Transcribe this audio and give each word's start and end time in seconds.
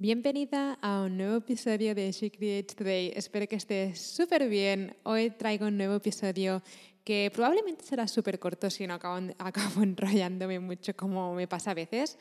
Bienvenida 0.00 0.78
a 0.80 1.02
un 1.02 1.16
nuevo 1.16 1.38
episodio 1.38 1.92
de 1.92 2.12
She 2.12 2.30
Creates 2.30 2.76
Today. 2.76 3.10
Espero 3.16 3.48
que 3.48 3.56
estés 3.56 4.00
súper 4.00 4.48
bien. 4.48 4.96
Hoy 5.02 5.30
traigo 5.30 5.66
un 5.66 5.76
nuevo 5.76 5.96
episodio 5.96 6.62
que 7.02 7.32
probablemente 7.34 7.84
será 7.84 8.06
súper 8.06 8.38
corto 8.38 8.70
si 8.70 8.86
no 8.86 8.94
acabo, 8.94 9.18
enrollándome 9.82 10.60
mucho 10.60 10.94
como 10.94 11.34
me 11.34 11.48
pasa 11.48 11.72
a 11.72 11.74
veces. 11.74 12.16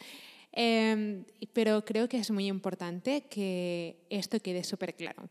Eh, 0.53 1.23
pero 1.53 1.85
creo 1.85 2.09
que 2.09 2.17
es 2.17 2.31
muy 2.31 2.47
importante 2.47 3.25
que 3.29 4.07
esto 4.09 4.39
quede 4.39 4.63
súper 4.63 4.95
claro. 4.95 5.29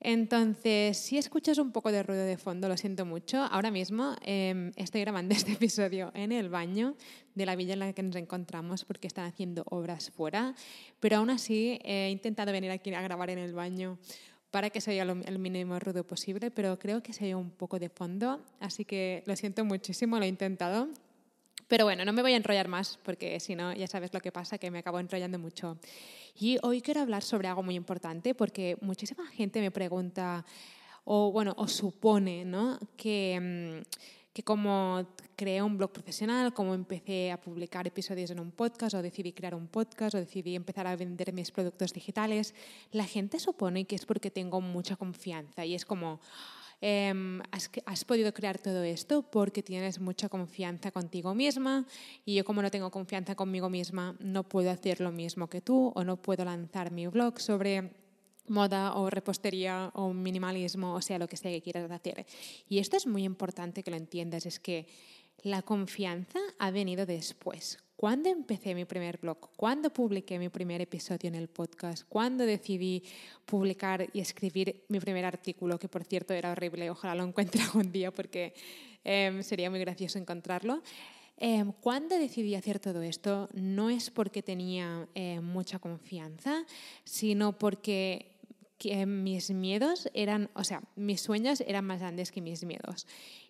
Entonces, 0.00 0.96
si 0.96 1.18
escuchas 1.18 1.58
un 1.58 1.72
poco 1.72 1.90
de 1.90 2.02
ruido 2.02 2.24
de 2.24 2.38
fondo, 2.38 2.68
lo 2.68 2.76
siento 2.76 3.04
mucho. 3.04 3.38
Ahora 3.38 3.70
mismo 3.70 4.14
eh, 4.22 4.70
estoy 4.76 5.00
grabando 5.00 5.34
este 5.34 5.52
episodio 5.52 6.12
en 6.14 6.32
el 6.32 6.48
baño 6.48 6.94
de 7.34 7.46
la 7.46 7.56
villa 7.56 7.72
en 7.72 7.80
la 7.80 7.92
que 7.92 8.02
nos 8.02 8.16
encontramos 8.16 8.84
porque 8.84 9.06
están 9.06 9.26
haciendo 9.26 9.64
obras 9.70 10.10
fuera, 10.10 10.54
pero 11.00 11.16
aún 11.16 11.30
así 11.30 11.78
he 11.84 12.10
intentado 12.10 12.52
venir 12.52 12.70
aquí 12.70 12.92
a 12.94 13.02
grabar 13.02 13.30
en 13.30 13.38
el 13.38 13.54
baño 13.54 13.98
para 14.50 14.70
que 14.70 14.80
se 14.80 14.90
oiga 14.90 15.02
el 15.02 15.38
mínimo 15.38 15.78
ruido 15.78 16.04
posible, 16.04 16.50
pero 16.50 16.78
creo 16.78 17.02
que 17.02 17.12
se 17.12 17.24
oye 17.24 17.34
un 17.34 17.50
poco 17.50 17.78
de 17.78 17.88
fondo, 17.90 18.40
así 18.60 18.84
que 18.84 19.22
lo 19.26 19.36
siento 19.36 19.64
muchísimo, 19.64 20.18
lo 20.18 20.24
he 20.24 20.28
intentado. 20.28 20.88
Pero 21.68 21.84
bueno, 21.84 22.04
no 22.04 22.14
me 22.14 22.22
voy 22.22 22.32
a 22.32 22.36
enrollar 22.36 22.66
más 22.66 22.98
porque 23.02 23.38
si 23.40 23.54
no, 23.54 23.74
ya 23.74 23.86
sabes 23.86 24.12
lo 24.14 24.20
que 24.20 24.32
pasa, 24.32 24.56
que 24.56 24.70
me 24.70 24.78
acabo 24.78 24.98
enrollando 24.98 25.38
mucho. 25.38 25.78
Y 26.34 26.58
hoy 26.62 26.80
quiero 26.80 27.02
hablar 27.02 27.22
sobre 27.22 27.46
algo 27.48 27.62
muy 27.62 27.74
importante 27.74 28.34
porque 28.34 28.76
muchísima 28.80 29.26
gente 29.26 29.60
me 29.60 29.70
pregunta 29.70 30.46
o, 31.04 31.30
bueno, 31.30 31.54
o 31.58 31.68
supone 31.68 32.44
¿no? 32.44 32.78
que, 32.96 33.82
mm, 33.84 34.17
que 34.38 34.44
como 34.44 35.04
creé 35.34 35.60
un 35.64 35.76
blog 35.76 35.90
profesional, 35.90 36.54
como 36.54 36.72
empecé 36.72 37.32
a 37.32 37.40
publicar 37.40 37.88
episodios 37.88 38.30
en 38.30 38.38
un 38.38 38.52
podcast 38.52 38.94
o 38.94 39.02
decidí 39.02 39.32
crear 39.32 39.52
un 39.52 39.66
podcast 39.66 40.14
o 40.14 40.18
decidí 40.18 40.54
empezar 40.54 40.86
a 40.86 40.94
vender 40.94 41.32
mis 41.32 41.50
productos 41.50 41.92
digitales, 41.92 42.54
la 42.92 43.02
gente 43.02 43.40
supone 43.40 43.84
que 43.86 43.96
es 43.96 44.06
porque 44.06 44.30
tengo 44.30 44.60
mucha 44.60 44.94
confianza 44.94 45.64
y 45.64 45.74
es 45.74 45.84
como 45.84 46.20
eh, 46.80 47.12
has, 47.50 47.68
has, 47.84 48.04
podido 48.04 48.32
crear 48.32 48.58
todo 48.58 48.84
esto 48.84 49.22
porque 49.22 49.64
tienes 49.64 49.98
mucha 49.98 50.28
confianza 50.28 50.92
contigo 50.92 51.34
misma 51.34 51.84
y 52.24 52.36
yo 52.36 52.44
como 52.44 52.62
no 52.62 52.70
tengo 52.70 52.92
confianza 52.92 53.34
conmigo 53.34 53.68
misma 53.68 54.14
no 54.20 54.44
puedo 54.44 54.70
hacer 54.70 55.00
lo 55.00 55.10
mismo 55.10 55.48
que 55.48 55.60
tú 55.60 55.90
o 55.96 56.04
no 56.04 56.22
puedo 56.22 56.44
lanzar 56.44 56.92
mi 56.92 57.08
blog 57.08 57.40
sobre 57.40 57.90
moda 58.50 58.94
o 58.94 59.10
repostería 59.10 59.90
o 59.94 60.12
minimalismo, 60.12 60.94
o 60.94 61.02
sea, 61.02 61.18
lo 61.18 61.28
que 61.28 61.36
sea 61.36 61.50
que 61.50 61.62
quieras 61.62 61.90
hacer. 61.90 62.26
Y 62.68 62.78
esto 62.78 62.96
es 62.96 63.06
muy 63.06 63.24
importante 63.24 63.82
que 63.82 63.90
lo 63.90 63.96
entiendas, 63.96 64.46
es 64.46 64.60
que 64.60 64.86
la 65.42 65.62
confianza 65.62 66.38
ha 66.58 66.70
venido 66.70 67.06
después. 67.06 67.78
¿Cuándo 67.96 68.28
empecé 68.28 68.76
mi 68.76 68.84
primer 68.84 69.18
blog? 69.18 69.50
¿Cuándo 69.56 69.90
publiqué 69.90 70.38
mi 70.38 70.48
primer 70.48 70.80
episodio 70.80 71.28
en 71.28 71.34
el 71.34 71.48
podcast? 71.48 72.04
¿Cuándo 72.08 72.46
decidí 72.46 73.02
publicar 73.44 74.08
y 74.12 74.20
escribir 74.20 74.84
mi 74.88 75.00
primer 75.00 75.24
artículo? 75.24 75.78
Que 75.78 75.88
por 75.88 76.04
cierto 76.04 76.32
era 76.32 76.52
horrible, 76.52 76.90
ojalá 76.90 77.16
lo 77.16 77.24
encuentre 77.24 77.60
algún 77.62 77.90
día 77.90 78.12
porque 78.12 78.54
eh, 79.04 79.40
sería 79.42 79.68
muy 79.68 79.80
gracioso 79.80 80.18
encontrarlo. 80.18 80.80
Eh, 81.38 81.64
cuando 81.80 82.16
decidí 82.16 82.56
hacer 82.56 82.80
todo 82.80 83.02
esto 83.02 83.48
no 83.52 83.90
es 83.90 84.10
porque 84.10 84.42
tenía 84.42 85.08
eh, 85.14 85.40
mucha 85.40 85.78
confianza, 85.78 86.64
sino 87.04 87.58
porque 87.58 88.37
que 88.78 89.04
mis 89.06 89.50
miedos 89.50 90.08
eran, 90.14 90.50
o 90.54 90.64
sea, 90.64 90.82
mis 90.94 91.20
sueños 91.20 91.60
eran 91.62 91.84
más 91.84 92.00
grandes 92.00 92.30
que 92.30 92.40
mis 92.40 92.64
miedos. 92.64 93.06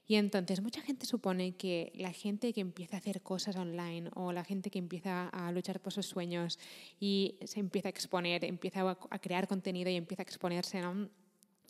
Y 0.07 0.15
entonces 0.15 0.63
mucha 0.63 0.81
gente 0.81 1.05
supone 1.05 1.53
que 1.53 1.93
la 1.95 2.13
gente 2.13 2.55
que 2.55 2.63
empieza 2.63 2.97
a 2.97 3.01
hacer 3.01 3.21
cosas 3.21 3.57
online 3.57 4.11
o 4.15 4.33
la 4.33 4.43
gente 4.43 4.71
que 4.71 4.79
empieza 4.79 5.29
a 5.29 5.53
luchar 5.53 5.81
por 5.81 5.93
sus 5.93 6.07
sueños 6.07 6.59
y 6.99 7.37
se 7.45 7.61
empieza 7.61 7.89
a 7.89 7.91
exponer, 7.91 8.45
empieza 8.45 8.91
a 8.91 9.19
crear 9.19 9.47
contenido 9.47 9.91
y 9.91 9.97
empieza 9.97 10.23
a 10.23 10.25
exponerse, 10.25 10.81
¿no? 10.81 11.11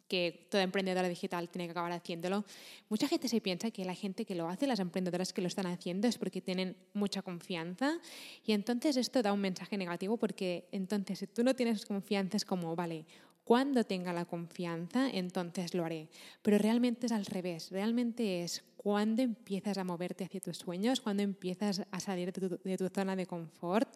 que 0.09 0.47
toda 0.51 0.63
emprendedora 0.63 1.07
digital 1.09 1.49
tiene 1.49 1.67
que 1.67 1.73
acabar 1.73 1.93
haciéndolo. 1.93 2.45
Mucha 2.89 3.07
gente 3.07 3.29
se 3.29 3.41
piensa 3.41 3.71
que 3.71 3.85
la 3.85 3.95
gente 3.95 4.25
que 4.25 4.35
lo 4.35 4.49
hace, 4.49 4.67
las 4.67 4.81
emprendedoras 4.81 5.33
que 5.33 5.43
lo 5.43 5.49
están 5.49 5.67
haciendo, 5.67 6.09
es 6.09 6.19
porque 6.19 6.41
tienen 6.41 6.77
mucha 6.95 7.23
confianza 7.23 8.01
y 8.45 8.53
entonces 8.53 8.97
esto 8.97 9.23
da 9.23 9.33
un 9.33 9.41
mensaje 9.41 9.77
negativo 9.77 10.17
porque 10.17 10.67
entonces 10.73 11.19
si 11.19 11.27
tú 11.27 11.45
no 11.45 11.55
tienes 11.55 11.85
confianza 11.85 12.39
es 12.39 12.45
como, 12.45 12.75
vale, 12.75 13.05
cuando 13.49 13.83
tenga 13.83 14.13
la 14.13 14.27
confianza, 14.27 15.09
entonces 15.09 15.73
lo 15.73 15.83
haré. 15.83 16.11
Pero 16.43 16.59
realmente 16.59 17.07
es 17.07 17.13
al 17.13 17.25
revés, 17.25 17.71
realmente 17.71 18.43
es 18.43 18.63
cuando 18.77 19.23
empiezas 19.23 19.79
a 19.79 19.85
moverte 19.85 20.23
hacia 20.23 20.39
tus 20.39 20.59
sueños, 20.59 21.01
cuando 21.01 21.23
empiezas 21.23 21.83
a 21.91 21.99
salir 21.99 22.31
de 22.31 22.77
tu, 22.77 22.89
zona 22.91 23.17
de 23.17 23.25
confort 23.25 23.89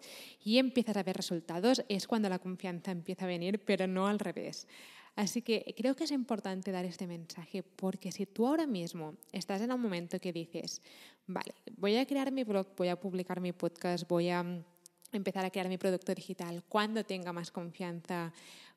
y 0.43 0.57
empiezas 0.57 0.97
a 0.97 1.03
ver 1.03 1.19
resultados, 1.19 1.85
es 1.91 2.07
cuando 2.07 2.31
la 2.31 2.39
confianza 2.39 2.93
empieza 2.93 3.27
a 3.27 3.29
venir, 3.29 3.63
pero 3.63 3.87
no 3.87 4.07
al 4.07 4.21
revés. 4.21 4.67
Así 5.17 5.43
que 5.43 5.75
creo 5.77 5.95
que 5.95 6.05
es 6.05 6.13
importante 6.13 6.73
dar 6.73 6.87
este 6.87 7.07
mensaje 7.07 7.63
porque 7.63 8.11
si 8.11 8.25
tú 8.25 8.47
ahora 8.47 8.67
mismo 8.67 9.17
estás 9.33 9.61
en 9.61 9.71
un 9.71 9.83
momento 9.83 10.19
que 10.19 10.33
dices, 10.33 10.81
vale, 11.27 11.53
voy 11.77 11.97
a 11.97 12.07
crear 12.07 12.33
mi 12.33 12.45
blog, 12.45 12.69
voy 12.75 12.89
a 12.89 12.99
publicar 12.99 13.43
mi 13.43 13.53
podcast, 13.53 14.09
voy 14.09 14.31
a 14.31 14.65
empezar 15.13 15.45
a 15.45 15.51
crear 15.51 15.69
mi 15.69 15.77
producto 15.77 16.15
digital, 16.15 16.65
cuando 16.71 17.05
tenga 17.05 17.35
más 17.35 17.51
confianza 17.51 18.33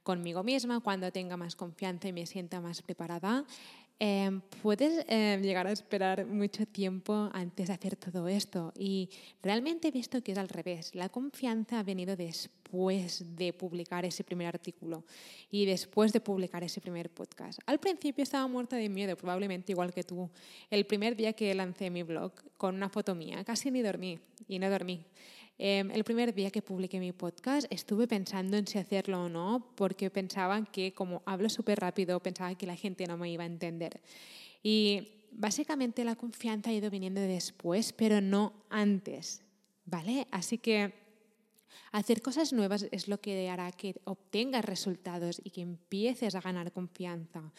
conmigo 0.06 0.44
misma, 0.44 0.80
cuando 0.80 1.12
tenga 1.12 1.36
más 1.36 1.56
confianza 1.56 2.08
y 2.08 2.14
me 2.14 2.28
sienta 2.28 2.62
más 2.62 2.84
preparada, 2.84 3.44
eh, 4.00 4.40
puedes 4.62 5.04
eh, 5.08 5.40
llegar 5.42 5.66
a 5.68 5.72
esperar 5.72 6.26
mucho 6.28 6.66
tiempo 6.68 7.30
antes 7.34 7.68
de 7.68 7.74
hacer 7.74 7.96
todo 7.96 8.28
esto. 8.28 8.72
Y 8.78 9.10
realmente 9.42 9.88
he 9.88 9.92
visto 9.92 10.22
que 10.22 10.34
es 10.34 10.38
al 10.38 10.50
revés. 10.50 10.94
La 10.94 11.10
confianza 11.10 11.80
ha 11.80 11.84
venido 11.84 12.16
después 12.16 13.24
de 13.36 13.52
publicar 13.54 14.06
ese 14.06 14.24
primer 14.24 14.48
artículo 14.48 15.06
y 15.50 15.66
después 15.66 16.14
de 16.14 16.20
publicar 16.20 16.64
ese 16.64 16.82
primer 16.82 17.10
podcast. 17.10 17.60
Al 17.66 17.80
principio 17.80 18.22
estaba 18.22 18.48
muerta 18.48 18.76
de 18.76 18.90
miedo, 18.90 19.16
probablemente 19.18 19.72
igual 19.72 19.92
que 19.92 20.04
tú. 20.04 20.30
El 20.70 20.86
primer 20.86 21.16
día 21.16 21.34
que 21.34 21.56
lancé 21.56 21.90
mi 21.90 22.04
blog 22.04 22.32
con 22.58 22.76
una 22.76 22.90
foto 22.90 23.16
mía, 23.16 23.44
casi 23.44 23.72
ni 23.72 23.82
dormí 23.82 24.20
y 24.48 24.60
no 24.60 24.70
dormí. 24.70 25.04
Eh, 25.58 25.84
el 25.94 26.04
primer 26.04 26.34
día 26.34 26.52
que 26.52 26.62
publiqué 26.62 27.00
mi 27.00 27.14
podcast 27.14 27.66
estuve 27.70 28.08
pensando 28.08 28.58
en 28.58 28.68
si 28.68 28.78
hacerlo 28.78 29.26
o 29.26 29.30
no, 29.30 29.72
porque 29.76 30.10
pensaba 30.10 30.66
que 30.66 30.94
como 30.94 31.22
hablo 31.26 31.50
súper 31.50 31.80
rápido, 31.80 32.20
pensaba 32.20 32.56
que 32.56 32.68
la 32.68 32.76
gente 32.76 33.08
no 33.08 33.18
me 33.18 33.32
iba 33.32 33.44
a 33.44 33.48
entender. 33.48 34.02
Y 34.62 35.24
básicamente 35.32 36.04
la 36.04 36.16
confianza 36.16 36.70
ha 36.70 36.74
ido 36.74 36.90
viniendo 36.90 37.22
después, 37.22 37.94
pero 37.94 38.20
no 38.20 38.54
antes, 38.70 39.42
¿vale? 39.86 40.28
Así 40.32 40.58
que 40.58 40.94
hacer 41.92 42.22
cosas 42.22 42.52
nuevas 42.52 42.88
es 42.92 43.08
lo 43.08 43.22
que 43.22 43.50
hará 43.50 43.72
que 43.72 43.96
obtengas 44.04 44.66
resultados 44.66 45.42
y 45.44 45.52
que 45.52 45.62
empieces 45.62 46.36
a 46.36 46.42
ganar 46.42 46.74
confianza, 46.74 47.54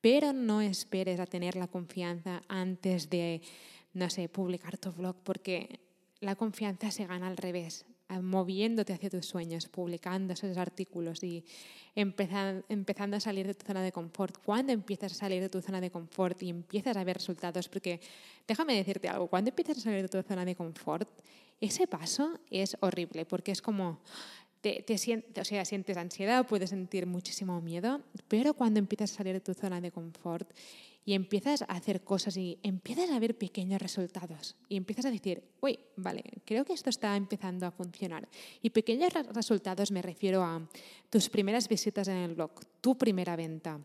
pero 0.00 0.32
no 0.32 0.62
esperes 0.62 1.20
a 1.20 1.26
tener 1.26 1.56
la 1.56 1.68
confianza 1.68 2.42
antes 2.48 3.10
de, 3.10 3.42
no 3.92 4.08
sé, 4.08 4.28
publicar 4.28 4.78
tu 4.78 4.92
blog, 4.92 5.16
porque 5.22 5.80
la 6.22 6.36
confianza 6.36 6.90
se 6.90 7.06
gana 7.06 7.26
al 7.26 7.36
revés, 7.36 7.84
moviéndote 8.20 8.92
hacia 8.92 9.10
tus 9.10 9.26
sueños, 9.26 9.66
publicando 9.68 10.34
esos 10.34 10.56
artículos 10.56 11.22
y 11.24 11.44
empezando 11.96 13.16
a 13.16 13.20
salir 13.20 13.46
de 13.46 13.54
tu 13.54 13.66
zona 13.66 13.82
de 13.82 13.90
confort. 13.90 14.38
Cuando 14.44 14.72
empiezas 14.72 15.12
a 15.12 15.14
salir 15.16 15.42
de 15.42 15.48
tu 15.48 15.60
zona 15.60 15.80
de 15.80 15.90
confort 15.90 16.40
y 16.42 16.50
empiezas 16.50 16.96
a 16.96 17.04
ver 17.04 17.16
resultados, 17.16 17.68
porque 17.68 18.00
déjame 18.46 18.76
decirte 18.76 19.08
algo, 19.08 19.26
cuando 19.26 19.50
empiezas 19.50 19.78
a 19.78 19.80
salir 19.80 20.02
de 20.02 20.08
tu 20.08 20.22
zona 20.22 20.44
de 20.44 20.54
confort, 20.54 21.08
ese 21.60 21.86
paso 21.86 22.38
es 22.50 22.76
horrible, 22.80 23.24
porque 23.24 23.50
es 23.50 23.60
como 23.60 24.00
te, 24.60 24.82
te 24.82 24.98
sientes, 24.98 25.42
o 25.42 25.44
sea, 25.44 25.64
sientes 25.64 25.96
ansiedad, 25.96 26.46
puedes 26.46 26.70
sentir 26.70 27.06
muchísimo 27.06 27.60
miedo, 27.60 28.00
pero 28.28 28.54
cuando 28.54 28.78
empiezas 28.78 29.12
a 29.12 29.16
salir 29.16 29.34
de 29.34 29.40
tu 29.40 29.54
zona 29.54 29.80
de 29.80 29.90
confort 29.90 30.48
y 31.04 31.14
empiezas 31.14 31.62
a 31.62 31.66
hacer 31.66 32.02
cosas 32.04 32.36
y 32.36 32.58
empiezas 32.62 33.10
a 33.10 33.18
ver 33.18 33.36
pequeños 33.36 33.82
resultados 33.82 34.56
y 34.68 34.76
empiezas 34.76 35.06
a 35.06 35.10
decir, 35.10 35.42
uy, 35.60 35.78
vale, 35.96 36.22
creo 36.44 36.64
que 36.64 36.72
esto 36.72 36.90
está 36.90 37.16
empezando 37.16 37.66
a 37.66 37.70
funcionar. 37.70 38.28
Y 38.62 38.70
pequeños 38.70 39.12
resultados 39.12 39.90
me 39.90 40.02
refiero 40.02 40.42
a 40.42 40.66
tus 41.10 41.28
primeras 41.28 41.68
visitas 41.68 42.08
en 42.08 42.16
el 42.16 42.34
blog, 42.34 42.52
tu 42.80 42.96
primera 42.96 43.36
venta, 43.36 43.80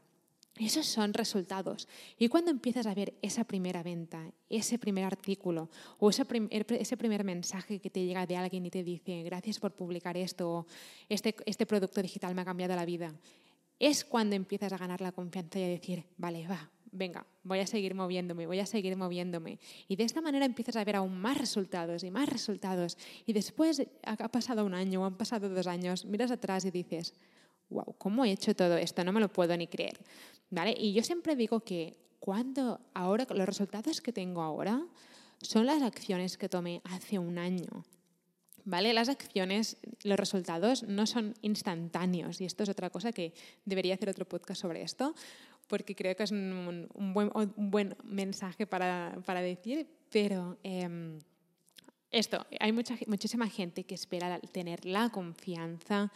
Esos 0.60 0.88
son 0.88 1.14
resultados. 1.14 1.88
Y 2.18 2.30
cuando 2.30 2.50
empiezas 2.50 2.88
a 2.88 2.96
ver 2.96 3.14
esa 3.22 3.44
primera 3.44 3.84
venta, 3.84 4.32
ese 4.50 4.80
primer 4.80 5.04
artículo 5.06 5.70
o 6.00 6.10
ese 6.10 6.26
primer, 6.26 7.24
mensaje 7.24 7.80
que 7.80 7.92
te 7.92 8.04
llega 8.04 8.26
de 8.26 8.38
alguien 8.38 8.66
y 8.66 8.72
te 8.72 8.84
dice, 8.84 9.22
gracias 9.24 9.60
por 9.60 9.74
publicar 9.74 10.18
esto, 10.18 10.50
o 10.50 10.66
este, 11.10 11.36
este 11.46 11.68
producto 11.68 12.02
digital 12.02 12.34
me 12.34 12.42
ha 12.42 12.46
cambiado 12.46 12.76
la 12.76 12.86
vida, 12.86 13.14
es 13.80 14.04
cuando 14.04 14.36
empiezas 14.36 14.74
a 14.74 14.78
ganar 14.78 15.02
la 15.02 15.12
confianza 15.12 15.60
y 15.60 15.64
a 15.64 15.68
decir, 15.68 16.06
vale, 16.18 16.48
va, 16.48 16.72
venga, 16.92 17.26
voy 17.44 17.60
a 17.60 17.68
seguir 17.68 17.94
moviéndome, 17.96 18.48
voy 18.48 18.60
a 18.60 18.66
seguir 18.66 18.96
moviéndome. 18.96 19.60
Y 19.88 19.96
de 19.96 20.04
esta 20.04 20.22
manera 20.22 20.46
empiezas 20.46 20.76
a 20.76 20.84
ver 20.84 20.96
aún 20.96 21.18
más 21.18 21.38
resultados 21.38 22.04
y 22.04 22.12
más 22.12 22.30
resultados. 22.30 22.98
Y 23.26 23.34
después 23.34 23.82
ha 24.04 24.28
pasado 24.30 24.66
un 24.66 24.74
año 24.74 25.06
han 25.06 25.18
pasado 25.18 25.50
dos 25.50 25.68
años, 25.68 26.06
miras 26.06 26.32
atrás 26.32 26.66
y 26.66 26.72
dices, 26.72 27.14
wow, 27.70 27.96
¿cómo 27.98 28.26
he 28.26 28.32
hecho 28.32 28.56
todo 28.56 28.78
esto? 28.78 29.04
No 29.04 29.12
me 29.12 29.20
lo 29.20 29.30
puedo 29.30 29.56
ni 29.58 29.68
creer. 29.68 30.00
¿Vale? 30.50 30.76
Y 30.78 30.94
yo 30.94 31.04
siempre 31.04 31.36
digo 31.36 31.60
que 31.62 31.98
cuando 32.20 32.80
ahora, 32.94 33.28
los 33.30 33.46
resultados 33.46 34.02
que 34.02 34.14
tengo 34.14 34.42
ahora 34.42 34.86
son 35.42 35.66
las 35.66 35.82
acciones 35.82 36.38
que 36.38 36.50
tomé 36.50 36.82
hace 36.86 37.20
un 37.20 37.38
año. 37.38 37.86
¿Vale? 38.64 38.94
Las 38.94 39.08
acciones, 39.08 39.78
los 40.04 40.20
resultados 40.20 40.84
no 40.84 41.08
son 41.08 41.36
instantáneos 41.42 42.42
y 42.42 42.46
esto 42.46 42.64
es 42.64 42.70
otra 42.70 42.90
cosa 42.90 43.14
que 43.14 43.34
debería 43.64 43.94
hacer 43.94 44.10
otro 44.10 44.28
podcast 44.28 44.62
sobre 44.62 44.82
esto 44.82 45.16
porque 45.68 45.96
creo 45.96 46.16
que 46.16 46.24
es 46.24 46.32
un, 46.32 46.90
buen, 47.14 47.32
un 47.34 47.72
buen, 47.72 47.96
mensaje 48.04 48.66
para, 48.66 49.18
para 49.26 49.42
decir, 49.42 49.88
pero 50.10 50.58
em, 50.64 51.20
esto, 52.12 52.46
hay 52.60 52.72
mucha, 52.72 52.98
muchísima 53.08 53.48
gente 53.48 53.84
que 53.84 53.96
espera 53.96 54.40
tener 54.40 54.86
la 54.86 55.10
confianza 55.10 56.12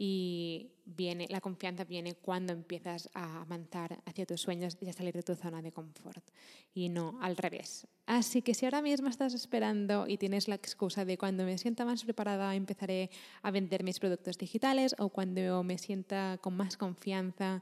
y 0.00 0.70
viene, 0.84 1.26
la 1.28 1.40
confianza 1.40 1.82
viene 1.82 2.14
cuando 2.14 2.52
empiezas 2.52 3.10
a 3.14 3.40
avanzar 3.40 4.00
hacia 4.06 4.26
tus 4.26 4.40
sueños 4.40 4.78
y 4.80 4.88
a 4.88 4.92
salir 4.92 5.12
de 5.12 5.24
tu 5.24 5.34
zona 5.34 5.60
de 5.60 5.72
confort 5.72 6.24
y 6.72 6.88
no 6.88 7.18
al 7.20 7.36
revés. 7.36 7.88
Así 8.06 8.40
que 8.40 8.54
si 8.54 8.64
ahora 8.64 8.80
mismo 8.80 9.08
estás 9.08 9.34
esperando 9.34 10.06
y 10.06 10.16
tienes 10.16 10.46
la 10.46 10.54
excusa 10.54 11.04
de 11.04 11.18
cuando 11.18 11.44
me 11.44 11.58
sienta 11.58 11.84
más 11.84 12.04
preparada 12.04 12.54
empezaré 12.54 13.10
a 13.42 13.50
vender 13.50 13.82
mis 13.82 13.98
productos 13.98 14.38
digitales 14.38 14.94
o 14.98 15.08
cuando 15.08 15.64
me 15.64 15.78
sienta 15.78 16.38
con 16.40 16.56
más 16.56 16.76
confianza 16.76 17.60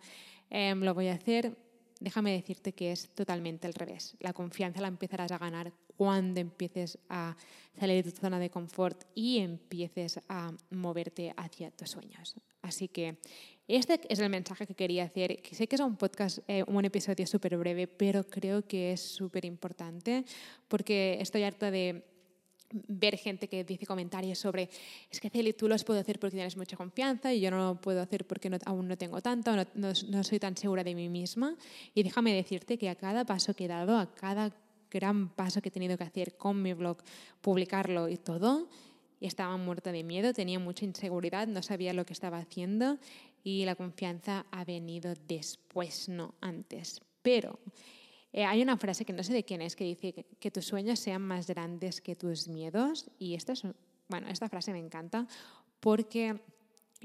em, 0.51 0.81
lo 0.81 0.95
voy 0.95 1.09
a 1.09 1.15
hacer, 1.15 1.57
déjame 2.01 2.33
decirte 2.33 2.73
que 2.73 2.93
es 2.93 3.09
totalmente 3.11 3.67
al 3.67 3.75
revés. 3.75 4.17
La 4.21 4.33
confianza 4.33 4.81
la 4.81 4.89
empezarás 4.89 5.33
a 5.33 5.39
ganar 5.39 5.73
cuando 5.97 6.41
empieces 6.41 6.99
a 7.09 7.37
salir 7.79 8.05
de 8.05 8.13
tu 8.13 8.21
zona 8.21 8.39
de 8.39 8.51
confort 8.51 9.05
y 9.15 9.39
empieces 9.39 10.21
a 10.29 10.53
moverte 10.71 11.33
hacia 11.37 11.71
tus 11.71 11.91
sueños. 11.91 12.35
Así 12.63 12.89
que 12.89 13.19
este 13.69 14.01
es 14.09 14.19
el 14.19 14.29
mensaje 14.29 14.67
que 14.67 14.75
quería 14.75 15.05
hacer. 15.05 15.41
Sé 15.51 15.67
que 15.67 15.77
es 15.77 15.81
un 15.81 15.97
podcast, 15.97 16.39
eh, 16.49 16.65
un 16.67 16.85
episodio 16.85 17.27
súper 17.27 17.57
breve, 17.57 17.87
pero 17.87 18.25
creo 18.25 18.67
que 18.67 18.93
es 18.93 19.01
súper 19.01 19.45
importante 19.45 20.25
porque 20.69 21.19
estoy 21.21 21.43
harta 21.43 21.71
de 21.71 22.05
ver 22.71 23.17
gente 23.17 23.49
que 23.49 23.65
dice 23.65 23.87
comentarios 23.87 24.39
sobre 24.39 24.69
es 25.11 25.21
que 25.21 25.31
Celi, 25.31 25.53
tú 25.53 25.69
los 25.69 25.85
puedo 25.85 26.01
hacer 26.01 26.19
porque 26.19 26.37
tienes 26.37 26.57
mucha 26.57 26.77
confianza 26.77 27.33
y 27.33 27.41
yo 27.41 27.51
no 27.51 27.59
lo 27.59 27.81
puedo 27.81 28.01
hacer 28.01 28.27
porque 28.27 28.51
aún 28.65 28.89
no 28.89 28.97
tengo 28.97 29.21
tanto, 29.21 29.55
no, 29.57 29.65
no, 29.75 30.25
soy 30.25 30.39
tan 30.39 30.57
segura 30.57 30.85
de 30.85 30.95
mí 30.95 31.09
misma. 31.09 31.57
Y 31.95 32.03
déjame 32.03 32.35
decirte 32.35 32.79
que 32.79 32.89
a 32.89 32.95
cada 32.95 33.25
paso 33.25 33.55
que 33.55 33.67
he 33.67 33.69
dado, 33.69 33.99
a 33.99 34.15
cada 34.15 34.55
gran 34.91 35.29
paso 35.29 35.61
que 35.61 35.69
he 35.69 35.73
tenido 35.73 35.97
que 35.97 36.05
hacer 36.05 36.37
con 36.37 36.63
mi 36.63 36.73
blog, 36.73 36.99
publicarlo 37.41 38.09
y 38.09 38.17
todo, 38.17 38.69
estaba 39.21 39.57
muerta 39.57 39.93
de 39.93 40.05
miedo, 40.05 40.33
tenía 40.33 40.59
mucha 40.59 40.85
inseguridad, 40.85 41.47
no 41.47 41.63
sabía 41.63 41.93
lo 41.93 42.05
que 42.05 42.13
estaba 42.13 42.39
haciendo 42.39 42.99
y 43.43 43.65
la 43.65 43.77
confianza 43.77 44.47
ha 44.51 44.65
venido 44.65 45.15
después, 45.27 46.09
no 46.09 46.35
antes. 46.41 47.01
Pero 47.23 47.59
eh, 48.37 48.45
hay 48.45 48.61
una 48.61 48.77
frase 48.77 49.07
que 49.07 49.15
no 49.15 49.23
sé 49.23 49.33
de 49.33 49.45
quién 49.45 49.63
es 49.63 49.75
que 49.75 49.85
dice 49.85 50.27
que, 50.39 50.51
tus 50.51 50.67
sueños 50.67 50.99
sean 51.01 51.23
más 51.23 51.47
grandes 51.47 52.03
que 52.03 52.15
tus 52.15 52.49
miedos 52.49 53.11
y 53.19 53.35
esta, 53.35 53.55
es, 53.55 53.63
bueno, 54.09 54.29
esta 54.29 54.51
frase 54.51 54.75
me 54.75 54.79
encanta 54.79 55.27
porque 55.81 56.39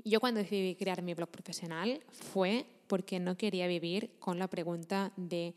yo 0.03 0.19
cuando 0.19 0.41
decidí 0.41 0.75
crear 0.75 1.01
mi 1.01 1.13
blog 1.13 1.29
profesional 1.29 2.03
fue 2.09 2.65
porque 2.87 3.21
no 3.21 3.37
quería 3.37 3.67
vivir 3.67 4.11
con 4.19 4.39
la 4.39 4.49
pregunta 4.49 5.13
de 5.15 5.55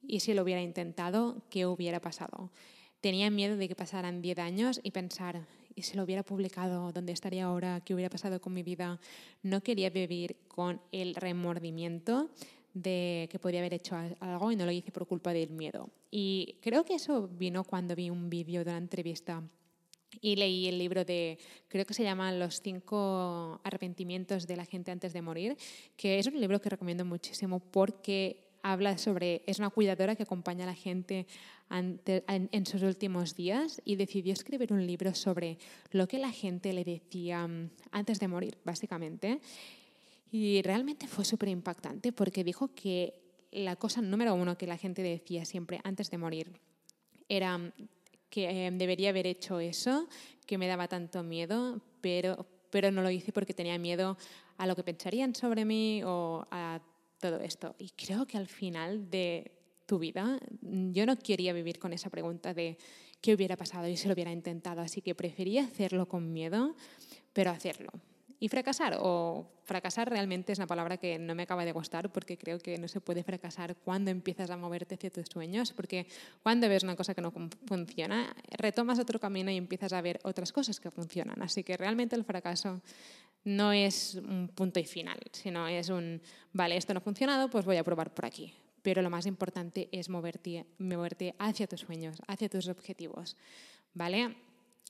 y 0.00 0.20
si 0.20 0.32
lo 0.32 0.44
hubiera 0.44 0.62
intentado, 0.62 1.42
¿qué 1.50 1.66
hubiera 1.66 2.00
pasado? 2.00 2.52
Tenía 3.00 3.28
miedo 3.28 3.56
de 3.56 3.66
que 3.66 3.74
pasaran 3.74 4.22
10 4.22 4.38
años 4.38 4.80
y 4.84 4.92
pensar, 4.92 5.44
¿y 5.74 5.82
si 5.82 5.96
lo 5.96 6.04
hubiera 6.04 6.22
publicado? 6.22 6.92
¿Dónde 6.92 7.12
estaría 7.12 7.46
ahora? 7.46 7.80
¿Qué 7.80 7.94
hubiera 7.94 8.10
pasado 8.10 8.40
con 8.40 8.54
mi 8.54 8.62
vida? 8.62 9.00
No 9.42 9.60
quería 9.60 9.90
vivir 9.90 10.36
con 10.46 10.80
el 10.92 11.16
remordimiento 11.16 12.30
de 12.76 13.26
que 13.30 13.38
podía 13.38 13.60
haber 13.60 13.72
hecho 13.72 13.96
algo 14.20 14.52
y 14.52 14.56
no 14.56 14.66
lo 14.66 14.70
hice 14.70 14.92
por 14.92 15.06
culpa 15.06 15.32
del 15.32 15.48
miedo. 15.48 15.88
Y 16.10 16.58
creo 16.60 16.84
que 16.84 16.96
eso 16.96 17.26
vino 17.26 17.64
cuando 17.64 17.96
vi 17.96 18.10
un 18.10 18.28
vídeo 18.28 18.64
de 18.64 18.70
una 18.70 18.78
entrevista 18.78 19.42
y 20.20 20.36
leí 20.36 20.68
el 20.68 20.76
libro 20.76 21.02
de, 21.02 21.38
creo 21.68 21.86
que 21.86 21.94
se 21.94 22.02
llama 22.02 22.32
Los 22.32 22.60
cinco 22.60 23.62
arrepentimientos 23.64 24.46
de 24.46 24.56
la 24.56 24.66
gente 24.66 24.90
antes 24.90 25.14
de 25.14 25.22
morir, 25.22 25.56
que 25.96 26.18
es 26.18 26.26
un 26.26 26.38
libro 26.38 26.60
que 26.60 26.68
recomiendo 26.68 27.06
muchísimo 27.06 27.60
porque 27.60 28.44
habla 28.62 28.98
sobre, 28.98 29.42
es 29.46 29.58
una 29.58 29.70
cuidadora 29.70 30.14
que 30.14 30.24
acompaña 30.24 30.64
a 30.64 30.66
la 30.66 30.74
gente 30.74 31.26
en, 31.70 32.66
sus 32.66 32.82
últimos 32.82 33.34
días 33.34 33.80
y 33.86 33.96
decidió 33.96 34.34
escribir 34.34 34.74
un 34.74 34.86
libro 34.86 35.14
sobre 35.14 35.56
lo 35.92 36.06
que 36.06 36.18
la 36.18 36.30
gente 36.30 36.74
le 36.74 36.84
decía 36.84 37.46
mm, 37.46 37.70
antes 37.92 38.20
de 38.20 38.28
morir, 38.28 38.58
básicamente. 38.64 39.40
Y 40.30 40.62
realmente 40.62 41.06
fue 41.06 41.24
súper 41.24 41.48
impactante 41.48 42.12
porque 42.12 42.44
dijo 42.44 42.74
que 42.74 43.26
la 43.52 43.76
cosa 43.76 44.02
número 44.02 44.34
uno 44.34 44.58
que 44.58 44.66
la 44.66 44.76
gente 44.76 45.02
decía 45.02 45.44
siempre 45.44 45.80
antes 45.84 46.10
de 46.10 46.18
morir 46.18 46.60
era 47.28 47.58
mm, 47.58 47.72
que 48.28 48.66
em, 48.66 48.78
debería 48.78 49.10
haber 49.10 49.26
hecho 49.26 49.60
eso, 49.60 50.08
que 50.46 50.58
me 50.58 50.66
daba 50.66 50.88
tanto 50.88 51.22
miedo, 51.22 51.80
pero, 52.00 52.46
pero 52.70 52.90
no 52.90 53.02
lo 53.02 53.10
hice 53.10 53.32
porque 53.32 53.54
tenía 53.54 53.78
miedo 53.78 54.16
a 54.58 54.66
lo 54.66 54.76
que 54.76 54.82
pensarían 54.82 55.34
sobre 55.34 55.64
mí 55.64 56.02
o 56.04 56.46
a 56.50 56.80
todo 57.20 57.40
esto. 57.40 57.74
Y 57.78 57.90
creo 57.90 58.26
que 58.26 58.36
al 58.36 58.48
final 58.48 59.10
de 59.10 59.52
tu 59.86 59.98
vida, 59.98 60.38
yo 60.60 61.06
no 61.06 61.16
quería 61.16 61.52
vivir 61.52 61.78
con 61.78 61.92
esa 61.92 62.10
pregunta 62.10 62.52
de 62.52 62.76
qué 63.20 63.34
hubiera 63.34 63.56
pasado 63.56 63.86
y 63.88 63.96
si 63.96 64.08
lo 64.08 64.14
hubiera 64.14 64.32
intentado, 64.32 64.80
así 64.80 65.00
que 65.00 65.14
prefería 65.14 65.64
hacerlo 65.64 66.08
con 66.08 66.32
miedo, 66.32 66.74
pero 67.32 67.50
hacerlo. 67.50 67.90
Y 68.38 68.48
fracasar, 68.48 68.98
o 69.00 69.46
fracasar 69.64 70.10
realmente 70.10 70.52
es 70.52 70.58
una 70.58 70.66
palabra 70.66 70.98
que 70.98 71.18
no 71.18 71.34
me 71.34 71.44
acaba 71.44 71.64
de 71.64 71.72
gustar 71.72 72.12
porque 72.12 72.36
creo 72.36 72.58
que 72.58 72.76
no 72.76 72.86
se 72.86 73.00
puede 73.00 73.22
fracasar 73.22 73.76
cuando 73.76 74.10
empiezas 74.10 74.50
a 74.50 74.56
moverte 74.56 74.94
hacia 74.96 75.10
tus 75.10 75.26
sueños, 75.26 75.72
porque 75.72 76.06
cuando 76.42 76.68
ves 76.68 76.82
una 76.82 76.96
cosa 76.96 77.14
que 77.14 77.22
no 77.22 77.32
funciona, 77.66 78.34
retomas 78.50 78.98
otro 78.98 79.18
camino 79.18 79.50
y 79.50 79.56
empiezas 79.56 79.92
a 79.94 80.02
ver 80.02 80.20
otras 80.22 80.52
cosas 80.52 80.80
que 80.80 80.90
funcionan. 80.90 81.40
Así 81.42 81.64
que 81.64 81.76
realmente 81.76 82.14
el 82.14 82.24
fracaso 82.24 82.82
no 83.44 83.72
es 83.72 84.16
un 84.16 84.48
punto 84.54 84.80
y 84.80 84.84
final, 84.84 85.18
sino 85.32 85.66
es 85.68 85.88
un, 85.88 86.20
vale, 86.52 86.76
esto 86.76 86.92
no 86.92 86.98
ha 86.98 87.00
funcionado, 87.00 87.48
pues 87.48 87.64
voy 87.64 87.76
a 87.76 87.84
probar 87.84 88.12
por 88.12 88.26
aquí. 88.26 88.52
Pero 88.82 89.02
lo 89.02 89.10
más 89.10 89.26
importante 89.26 89.88
es 89.92 90.08
moverte, 90.08 90.66
moverte 90.78 91.34
hacia 91.38 91.66
tus 91.66 91.80
sueños, 91.80 92.20
hacia 92.26 92.48
tus 92.48 92.68
objetivos. 92.68 93.36
¿Vale? 93.94 94.36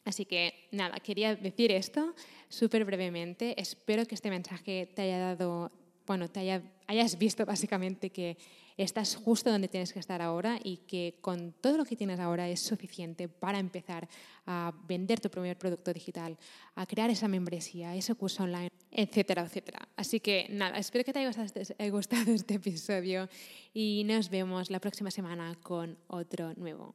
Así 0.07 0.25
que 0.25 0.69
nada, 0.71 1.01
quería 1.01 1.35
decir 1.35 1.73
esto 1.73 2.15
súper 2.49 2.85
brevemente. 2.85 3.61
Espero 3.61 4.07
que 4.07 4.15
este 4.15 4.31
mensaje 4.31 4.89
te 4.95 5.03
haya 5.03 5.19
dado, 5.19 5.73
bueno, 6.07 6.29
te 6.29 6.39
haya, 6.41 6.63
hayas 6.87 7.19
visto 7.19 7.45
básicamente 7.45 8.11
que 8.11 8.39
estás 8.77 9.17
justo 9.17 9.51
donde 9.51 9.67
tienes 9.67 9.93
que 9.93 9.99
estar 9.99 10.23
ahora 10.23 10.61
y 10.63 10.77
que 10.87 11.19
con 11.21 11.53
todo 11.61 11.77
lo 11.77 11.85
que 11.85 11.97
tienes 11.97 12.21
ahora 12.21 12.49
es 12.49 12.61
suficiente 12.61 13.29
para 13.29 13.59
empezar 13.59 14.09
a 14.47 14.73
vender 14.87 15.19
tu 15.19 15.29
primer 15.29 15.59
producto 15.59 15.93
digital, 15.93 16.39
a 16.77 16.87
crear 16.87 17.11
esa 17.11 17.27
membresía, 17.27 17.97
ese 17.97 18.15
curso 18.15 18.45
online, 18.45 18.71
etcétera, 18.93 19.43
etcétera. 19.43 19.89
Así 19.97 20.21
que 20.21 20.47
nada, 20.51 20.79
espero 20.79 21.05
que 21.05 21.13
te 21.13 21.19
haya 21.19 21.91
gustado 21.91 22.33
este 22.33 22.55
episodio 22.55 23.29
y 23.75 24.05
nos 24.05 24.31
vemos 24.31 24.71
la 24.71 24.79
próxima 24.79 25.11
semana 25.11 25.59
con 25.63 25.99
otro 26.07 26.55
nuevo. 26.55 26.95